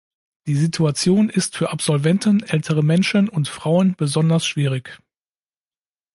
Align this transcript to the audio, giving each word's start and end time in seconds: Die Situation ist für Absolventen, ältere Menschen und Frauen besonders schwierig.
Die 0.47 0.55
Situation 0.55 1.29
ist 1.29 1.55
für 1.55 1.69
Absolventen, 1.71 2.41
ältere 2.41 2.81
Menschen 2.81 3.29
und 3.29 3.47
Frauen 3.47 3.93
besonders 3.95 4.47
schwierig. 4.47 4.97